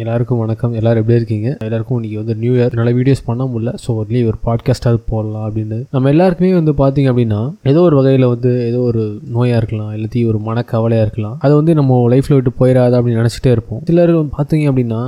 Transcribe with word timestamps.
எல்லாருக்கும் 0.00 0.40
வணக்கம். 0.42 0.72
எல்லாரும் 0.78 1.00
எப்படி 1.02 1.16
இருக்கீங்க? 1.18 1.48
எல்லாருக்கும் 1.66 1.96
இன்னைக்கு 1.98 2.18
வந்து 2.20 2.34
நியூ 2.42 2.52
இயர் 2.56 2.74
நல்ல 2.78 2.90
வீடியோஸ் 2.98 3.22
பண்ண 3.28 3.42
முடியல. 3.52 3.70
ஸோ 3.84 3.94
ஒன்லி 4.00 4.20
ஒரு 4.30 4.38
பாட்காஸ்டாவது 4.46 5.00
போடலாம் 5.12 5.46
அப்படின்னு 5.46 5.78
நம்ம 5.94 6.10
எல்லாருக்குமே 6.14 6.50
வந்து 6.58 6.72
பார்த்தீங்க 6.80 7.08
அப்படின்னா 7.12 7.40
ஏதோ 7.72 7.80
ஒரு 7.88 7.96
வகையில் 7.98 8.26
வந்து 8.32 8.50
ஏதோ 8.66 8.80
ஒரு 8.90 9.02
நோயாக 9.36 9.60
இருக்கலாம் 9.62 9.90
இல்லாட்டி 9.96 10.22
ஒரு 10.30 10.40
மனக்கவலையாக 10.48 11.06
இருக்கலாம். 11.06 11.36
அதை 11.44 11.52
வந்து 11.60 11.74
நம்ம 11.80 12.00
லைஃப்பில் 12.14 12.36
விட்டு 12.38 12.52
போயிடாது 12.60 12.96
அப்படின்னு 12.98 13.22
நினச்சிட்டே 13.22 13.54
இருப்போம். 13.56 13.82
சிலர் 13.90 14.14
பார்த்தீங்க 14.36 14.66
அப்படின்னா 14.72 15.00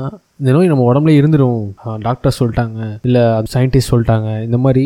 இந்த 0.43 0.51
நோய் 0.57 0.73
நம்ம 0.73 0.89
உடம்புல 0.91 1.15
இருந்துடும் 1.21 1.63
டாக்டர் 2.09 2.39
சொல்லிட்டாங்க 2.41 2.81
இல்லை 3.09 3.25
சயின்டிஸ்ட் 3.55 3.93
சொல்லிட்டாங்க. 3.93 4.29
இந்த 4.49 4.61
மாதிரி 4.67 4.85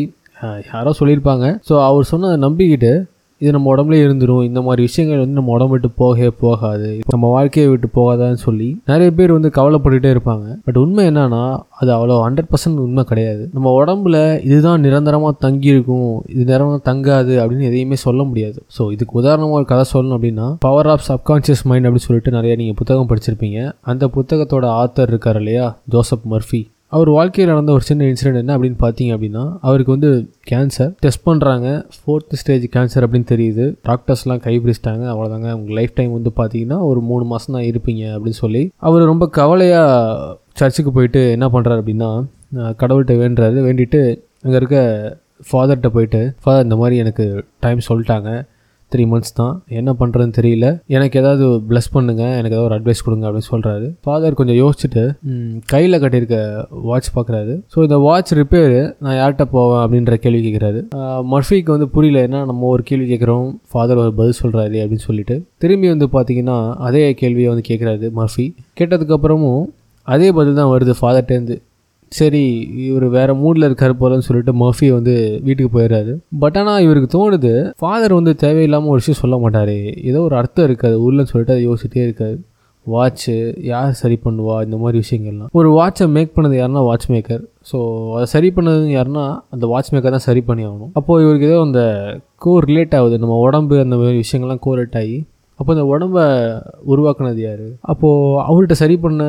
யாரோ 0.71 0.93
சொல்லியிருப்பாங்க. 1.01 1.45
ஸோ 1.69 1.75
அவர் 1.89 2.11
சொன்னதை 2.13 2.37
நம்பிக்கிட்டு 2.47 2.93
இது 3.41 3.51
நம்ம 3.51 3.75
உடம்புல 3.75 3.95
இருந்துடும் 4.03 4.43
இந்த 4.43 4.61
மாதிரி 4.61 4.81
விஷயங்கள் 4.87 5.21
வந்து 5.21 5.37
நம்ம 5.39 5.51
உடம்பு 5.51 5.73
விட்டு 5.75 5.89
போகவே 6.01 6.29
போகாது. 6.43 6.89
நம்ம 7.13 7.29
வாழ்க்கையை 7.35 7.69
விட்டு 7.71 7.87
போகாதான்னு 7.97 8.39
சொல்லி 8.45 8.69
நிறைய 8.91 9.13
பேர் 9.13 9.33
வந்து 9.37 9.49
கவலைப்பட்டுட்டே 9.57 10.11
இருப்பாங்க. 10.15 10.45
பட் 10.65 10.77
உண்மை 10.77 11.07
என்னன்னா 11.09 11.41
அது 11.81 11.91
அவ்வளோ 11.97 12.17
ஹண்ட்ரட் 12.25 12.49
பர்சன்ட் 12.51 12.83
உண்மை 12.85 13.03
கிடையாது. 13.03 13.49
நம்ம 13.53 13.73
உடம்புல 13.81 14.43
இதுதான் 14.49 14.81
நிரந்தரமாக 14.81 15.35
தங்கியிருக்கும். 15.45 16.23
இது 16.33 16.41
நிரந்தரமாக 16.43 16.81
தங்காது 16.91 17.35
அப்படின்னு 17.43 17.69
எதையுமே 17.71 17.95
சொல்ல 17.95 18.23
முடியாது. 18.23 18.63
ஸோ 18.77 18.91
இதுக்கு 18.91 19.19
உதாரணமாக 19.21 19.59
ஒரு 19.61 19.65
கதை 19.65 19.85
சொல்லணும் 19.93 20.17
அப்படின்னா 20.19 20.47
பவர் 20.67 20.87
ஆஃப் 20.87 21.05
சப்கான்ஷியஸ் 21.11 21.65
மைண்ட் 21.71 21.87
அப்படின்னு 21.87 22.07
சொல்லிட்டு 22.09 22.31
நிறைய 22.31 22.55
நீங்கள் 22.55 22.79
புத்தகம் 22.81 23.11
படிச்சிருப்பீங்க. 23.11 23.59
அந்த 23.81 24.07
புத்தகத்தோட 24.15 24.65
ஆத்தர் 24.83 25.13
இருக்கார் 25.13 25.35
இல்லையா? 25.35 25.67
ஜோசப் 25.89 26.27
மர்ஃபி 26.33 26.61
அவர் 26.93 27.09
வாழ்க்கையில் 27.15 27.51
நடந்த 27.51 27.71
ஒரு 27.77 27.83
சின்ன 27.87 28.05
இன்சிடென்ட் 28.09 28.39
என்ன 28.41 28.51
அப்படின்னு 28.57 28.79
பார்த்தீங்க 28.83 29.11
அப்படின்னா 29.15 29.43
அவருக்கு 29.67 29.91
வந்து 29.95 30.09
கேன்சர் 30.51 30.91
டெஸ்ட் 31.05 31.23
பண்ணுறாங்க 31.29 31.67
ஃபோர்த் 31.95 32.35
ஸ்டேஜ் 32.41 32.65
கேன்சர் 32.75 33.05
அப்படின்னு 33.05 33.29
தெரியுது. 33.33 33.65
டாக்டர்ஸ்லாம் 33.89 34.41
கைப்பிடிச்சிட்டாங்க. 34.45 35.03
அவ்வளோதாங்க 35.13 35.49
உங்கள் 35.59 35.77
லைஃப் 35.79 35.95
டைம் 35.99 36.13
வந்து 36.17 36.31
பார்த்தீங்கன்னா 36.39 36.77
ஒரு 36.89 37.01
மூணு 37.09 37.25
மாதம் 37.31 37.55
தான் 37.57 37.67
இருப்பீங்க 37.71 38.03
அப்படின்னு 38.15 38.41
சொல்லி 38.43 38.63
அவர் 38.87 39.09
ரொம்ப 39.11 39.27
கவலையாக 39.39 40.39
சர்ச்சுக்கு 40.61 40.93
போயிட்டு 40.97 41.23
என்ன 41.37 41.47
பண்ணுறாரு 41.55 41.81
அப்படின்னா 41.83 42.11
கடவுள்கிட்ட 42.81 43.15
வேண்டுறாரு. 43.23 43.59
வேண்டிட்டு 43.67 44.01
அங்கே 44.43 44.57
இருக்க 44.61 44.79
ஃபாதர்கிட்ட 45.47 45.89
போயிட்டு 45.95 46.21
ஃபாதர் 46.43 46.67
இந்த 46.67 46.75
மாதிரி 46.81 46.97
எனக்கு 47.03 47.25
டைம் 47.65 47.87
சொல்லிட்டாங்க. 47.89 48.29
த்ரீ 48.95 49.05
மந்த்ஸ் 49.13 49.37
தான். 49.41 49.53
என்ன 49.79 49.95
பண்ணுறதுன்னு 50.01 50.37
தெரியல. 50.39 50.67
எனக்கு 50.95 51.15
ஏதாவது 51.23 51.45
ப்ளஸ் 51.69 51.89
பண்ணுங்க 51.95 52.23
எனக்கு 52.39 52.55
ஏதாவது 52.55 52.67
ஒரு 52.69 52.77
அட்வைஸ் 52.79 53.05
கொடுங்க 53.07 53.25
அப்படின்னு 53.29 53.51
சொல்கிறாரு 53.53 53.87
ஃபாதர் 54.05 54.39
கொஞ்சம் 54.41 54.59
யோசிச்சுட்டு 54.61 55.03
கையில் 55.73 56.01
கட்டியிருக்க 56.03 56.37
வாட்ச் 56.89 57.09
பார்க்குறாரு 57.17 57.55
ஸோ 57.75 57.79
இந்த 57.87 57.97
வாட்ச் 58.07 58.33
ரிப்பேர் 58.41 58.75
நான் 59.05 59.17
யார்கிட்ட 59.19 59.47
போவேன் 59.55 59.81
அப்படின்ற 59.83 60.15
கேள்வி 60.25 60.41
கேட்குறாரு 60.47 60.81
மர்ஃபிக்கு 61.33 61.73
வந்து 61.75 61.87
புரியல 61.95 62.21
என்ன 62.27 62.43
நம்ம 62.51 62.67
ஒரு 62.73 62.83
கேள்வி 62.89 63.07
கேட்குறோம் 63.11 63.47
ஃபாதர் 63.71 64.01
ஒரு 64.03 64.13
பதில் 64.19 64.39
சொல்கிறாரு 64.41 64.77
அப்படின்னு 64.83 65.07
சொல்லிட்டு. 65.09 65.35
திரும்பி 65.63 65.87
வந்து 65.93 66.07
பார்த்தீங்கன்னா 66.13 66.57
அதே 66.87 67.01
கேள்வியை 67.21 67.49
வந்து 67.53 67.65
கேட்குறாரு 67.69 68.07
மர்ஃபி. 68.19 68.45
கேட்டதுக்கப்புறமும் 68.79 69.65
அதே 70.07 70.27
பதில் 70.37 70.57
தான் 70.59 70.71
வருது 70.71 70.93
ஃபாதர்ட்டேருந்து 70.99 71.55
சரி 72.17 72.43
இவர் 72.87 73.05
வேற 73.17 73.29
மூடில் 73.43 73.67
இருக்கார் 73.67 73.99
போலன்னு 74.01 74.27
சொல்லிட்டு 74.27 74.53
மஃபி 74.63 74.87
வந்து 74.97 75.13
வீட்டுக்கு 75.45 75.71
போயிடுறாரு 75.75 76.13
பட் 76.43 76.57
ஆனால் 76.61 76.83
இவருக்கு 76.85 77.09
தோணுது 77.15 77.53
ஃபாதர் 77.81 78.17
வந்து 78.19 78.33
தேவையில்லாமல் 78.43 78.93
ஒரு 78.93 79.01
விஷயம் 79.03 79.21
சொல்ல 79.23 79.37
மாட்டார். 79.43 79.77
ஏதோ 80.09 80.19
ஒரு 80.27 80.37
அர்த்தம் 80.41 80.67
இருக்காது 80.69 80.97
உள்ளன்னு 81.05 81.31
சொல்லிட்டு 81.31 81.55
அதை 81.55 81.63
யோசிச்சிட்டே 81.69 82.03
இருக்காரு. 82.07 82.37
வாட்ச்சு 82.85 83.35
யார் 83.69 83.93
சரி 83.99 84.17
பண்ணுவா 84.25 84.55
இந்த 84.65 84.77
மாதிரி 84.81 84.97
விஷயங்கள்லாம். 85.03 85.51
ஒரு 85.59 85.69
வாட்சை 85.77 86.05
மேக் 86.15 86.35
பண்ணது 86.35 86.55
யாருன்னா 86.59 86.83
வாட்ச் 86.87 87.07
மேக்கர் 87.13 87.43
ஸோ 87.69 87.77
அதை 88.15 88.25
சரி 88.33 88.49
பண்ணது 88.57 88.91
யாருன்னா 88.97 89.23
அந்த 89.55 89.65
வாட்ச் 89.71 89.89
மேக்கர் 89.93 90.15
தான் 90.17 90.27
சரி 90.27 90.41
பண்ணி 90.49 90.63
ஆகணும். 90.67 90.91
அப்போது 90.99 91.23
இவருக்கு 91.25 91.47
ஏதோ 91.51 91.59
அந்த 91.67 91.81
கோ 92.45 92.51
ரிலேட் 92.69 92.93
ஆகுது. 92.99 93.15
நம்ம 93.23 93.37
உடம்பு 93.47 93.77
அந்த 93.85 93.97
மாதிரி 94.01 94.19
விஷயங்கள்லாம் 94.23 94.61
கோரிலேட் 94.67 94.99
ஆகி 95.01 95.17
அப்போ 95.59 95.73
இந்த 95.73 95.83
உடம்ப 95.85 96.17
உருவாக்குனது 96.93 97.41
யார்? 97.41 97.65
அப்போது 97.81 98.39
அவர்கிட்ட 98.47 98.71
சரி 98.71 98.97
பண்ண 98.97 99.21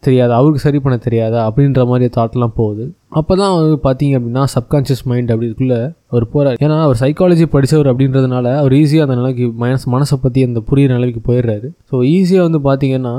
தெரியாதா? 0.00 0.34
அவருக்கு 0.36 0.64
சரி 0.66 0.78
பண்ண 0.80 0.96
தெரியாதா? 0.96 1.40
அப்படின்ற 1.48 1.86
மாதிரி 1.86 2.10
தாட்லாம் 2.16 2.54
போகுது. 2.54 2.84
அப்போ 3.08 3.36
தான் 3.36 3.54
வந்து 3.56 3.76
பார்த்தீங்க 3.86 4.14
அப்படின்னா 4.18 4.44
சப்கான்ஷியஸ் 4.54 5.04
மைண்ட் 5.04 5.32
அப்படிக்குள்ளே 5.32 5.80
அவர் 6.12 6.26
போகிறார் 6.32 6.58
ஏன்னா 6.64 6.76
அவர் 6.82 7.00
சைக்காலஜி 7.00 7.46
படித்தவர் 7.46 7.90
அப்படின்றதுனால 7.92 8.46
அவர் 8.58 8.72
ஈஸியாக 8.72 9.06
அந்த 9.08 9.14
நிலைக்கு 9.14 9.46
மனசு 9.64 9.86
மனசை 9.96 10.18
பற்றி 10.22 10.42
அந்த 10.44 10.62
புரியிற 10.70 10.92
நிலைக்கு 10.98 11.22
போயிடுறாரு. 11.28 11.68
ஸோ 11.90 11.96
ஈஸியாக 12.16 12.46
வந்து 12.48 12.60
பார்த்தீங்கன்னா 12.68 13.14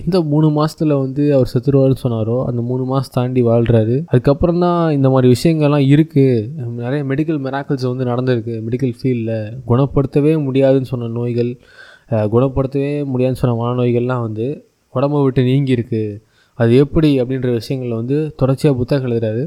எந்த 0.00 0.16
மூணு 0.32 0.48
மாதத்தில் 0.56 0.92
வந்து 1.02 1.22
அவர் 1.36 1.50
செத்துருவாருன்னு 1.52 2.02
சொன்னாரோ 2.02 2.36
அந்த 2.48 2.60
மூணு 2.70 2.84
மாதம் 2.90 3.14
தாண்டி 3.16 3.42
வாழ்கிறாரு 3.48 3.96
அதுக்கப்புறம் 4.10 4.60
தான் 4.64 4.80
இந்த 4.96 5.08
மாதிரி 5.14 5.28
விஷயங்கள்லாம் 5.34 5.86
இருக்குது 5.94 6.34
நிறைய 6.82 7.00
மெடிக்கல் 7.10 7.40
மெராக்கிள்ஸ் 7.46 7.86
வந்து 7.90 8.04
நடந்திருக்கு. 8.10 8.54
மெடிக்கல் 8.66 8.94
ஃபீல்டில் 8.98 9.34
குணப்படுத்தவே 9.70 10.32
முடியாதுன்னு 10.46 10.90
சொன்ன 10.92 11.10
நோய்கள் 11.18 11.52
குணப்படுத்தவே 12.34 12.92
முடியாதுன்னு 13.12 13.42
சொன்ன 13.42 13.56
மனநோய்கள்லாம் 13.62 14.24
வந்து 14.26 14.46
உடம்பை 14.94 15.20
விட்டு 15.24 15.42
நீங்கி 15.50 15.72
இருக்குது 15.76 16.18
அது 16.58 16.72
எப்படி 16.84 17.08
அப்படின்ற 17.20 17.50
விஷயங்களில் 17.60 18.00
வந்து 18.00 18.16
தொடர்ச்சியாக 18.40 18.78
புத்தகம் 18.80 19.08
எழுதுறாரு. 19.08 19.44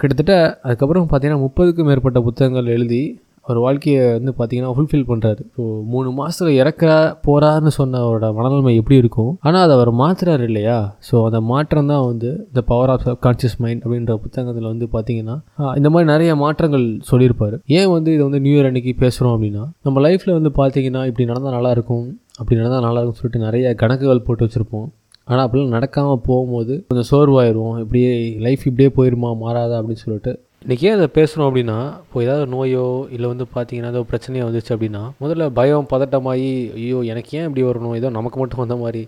கிட்டத்தட்ட 0.00 0.34
அதுக்கப்புறம் 0.66 1.08
பார்த்தீங்கன்னா 1.08 1.44
முப்பதுக்கும் 1.46 1.88
மேற்பட்ட 1.90 2.20
புத்தகங்கள் 2.28 2.74
எழுதி 2.76 3.02
அவர் 3.48 3.60
வாழ்க்கையை 3.64 4.02
வந்து 4.16 4.32
பார்த்தீங்கன்னா 4.38 4.72
ஃபுல்ஃபில் 4.76 5.06
பண்ணுறாரு 5.10 5.42
ஸோ 5.56 5.62
மூணு 5.92 6.08
மாதத்தில் 6.18 6.58
இறக்க 6.62 6.84
போகிறாருன்னு 7.26 7.72
சொன்ன 7.78 8.00
அவரோட 8.04 8.28
மனநிலைமை 8.38 8.74
எப்படி 8.80 8.96
இருக்கும்? 9.02 9.30
ஆனால் 9.46 9.62
அதை 9.66 9.74
அவர் 9.78 9.90
மாற்றுறாரு 10.02 10.46
இல்லையா? 10.50 10.78
ஸோ 11.08 11.16
அந்த 11.28 11.40
மாற்றம் 11.50 11.90
தான் 11.92 12.04
வந்து 12.10 12.30
இந்த 12.50 12.62
பவர் 12.70 12.92
ஆஃப் 12.94 13.06
கான்சியஸ் 13.26 13.58
மைண்ட் 13.64 13.82
அப்படின்ற 13.84 14.16
புத்தகத்தில் 14.24 14.70
வந்து 14.72 14.88
பார்த்தீங்கன்னா 14.96 15.36
இந்த 15.80 15.90
மாதிரி 15.94 16.10
நிறைய 16.14 16.30
மாற்றங்கள் 16.44 16.86
சொல்லியிருப்பார். 17.10 17.56
ஏன் 17.78 17.90
வந்து 17.96 18.12
இதை 18.16 18.22
வந்து 18.28 18.42
நியூ 18.46 18.54
இயர் 18.56 18.70
அன்னைக்கு 18.70 18.94
பேசுகிறோம் 19.04 19.34
அப்படின்னா 19.36 19.64
நம்ம 19.88 20.02
லைஃப்பில் 20.06 20.36
வந்து 20.38 20.52
பார்த்தீங்கன்னா 20.60 21.02
இப்படி 21.10 21.26
நடந்தால் 21.32 21.56
நல்லாயிருக்கும் 21.58 22.06
அப்படி 22.40 22.58
நடந்தால் 22.60 22.86
நல்லா 22.86 23.00
இருக்கும்னு 23.00 23.22
சொல்லிட்டு 23.22 23.46
நிறைய 23.48 23.74
கணக்குகள் 23.82 24.26
போட்டு 24.26 24.44
வச்சுருப்போம். 24.46 24.88
ஆனால் 25.30 25.44
அப்படிலாம் 25.46 25.74
நடக்காமல் 25.76 26.20
போகும்போது 26.28 26.74
கொஞ்சம் 26.90 27.08
சோர்வாயிருவோம். 27.10 27.74
இப்படியே 27.84 28.12
லைஃப் 28.44 28.62
இப்படியே 28.68 28.90
போயிருமா 28.98 29.30
மாறாதா 29.42 29.78
அப்படின்னு 29.80 30.02
சொல்லிட்டு 30.04 30.32
இன்றைக்கி 30.62 30.86
ஏன் 30.88 30.96
அதை 30.96 31.06
பேசுகிறோம் 31.16 31.48
அப்படின்னா 31.48 31.76
இப்போ 32.04 32.18
ஏதாவது 32.24 32.46
நோயோ 32.54 32.84
இல்லை 33.14 33.26
வந்து 33.32 33.44
பார்த்தீங்கன்னா 33.52 33.90
ஏதோ 33.92 34.00
பிரச்சனையோ 34.10 34.46
வந்துச்சு 34.46 34.72
அப்படின்னா 34.74 35.02
முதல்ல 35.22 35.44
பயம் 35.58 35.86
பதட்டமாகி 35.92 36.48
ஐயோ 36.78 36.98
எனக்கு 37.12 37.36
ஏன் 37.38 37.46
இப்படி 37.48 37.62
வரணும் 37.66 37.94
ஏதோ 37.98 38.08
நமக்கு 38.16 38.38
மட்டும் 38.40 38.62
வந்த 38.62 38.76
மாதிரி. 38.82 39.02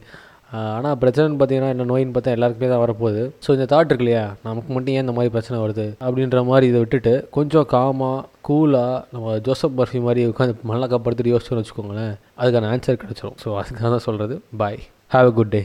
ஆனால் 0.76 0.96
பிரச்சனைன்னு 1.02 1.38
பார்த்தீங்கன்னா 1.40 1.72
என்ன 1.74 1.86
நோயின்னு 1.90 2.14
பார்த்தா 2.16 2.34
எல்லாருக்குமே 2.36 2.70
தான் 2.72 2.82
வரப்போகுது. 2.84 3.24
ஸோ 3.46 3.50
இந்த 3.56 3.66
தாட் 3.72 3.90
இருக்கு 3.90 4.06
இல்லையா? 4.06 4.24
நமக்கு 4.48 4.70
மட்டும் 4.76 4.94
ஏன் 4.94 5.04
இந்த 5.06 5.14
மாதிரி 5.18 5.34
பிரச்சனை 5.36 5.58
வருது? 5.64 5.86
அப்படின்ற 6.06 6.44
மாதிரி 6.50 6.70
இதை 6.72 6.80
விட்டுட்டு 6.84 7.14
கொஞ்சம் 7.38 7.68
காமாக 7.74 8.24
கூலாக 8.48 9.02
நம்ம 9.16 9.36
ஜோசப் 9.48 9.76
பர்ஃபி 9.80 10.02
மாதிரி 10.06 10.30
உட்காந்து 10.32 10.56
மல்லக்கப்படுத்திட்டு 10.72 11.34
யோசிச்சுன்னு 11.34 11.62
வச்சுக்கோங்களேன் 11.62 12.14
அதுக்கான 12.40 12.70
ஆன்சர் 12.74 13.02
கிடச்சிரும். 13.04 13.36
ஸோ 13.44 13.58
அதுக்காக 13.62 13.90
தான் 13.96 14.06
சொல்கிறது 14.08 14.36
பாய் 14.62 14.80
ஹாவ் 15.16 15.30
அ 15.32 15.34
குட் 15.40 15.54
டே 15.56 15.62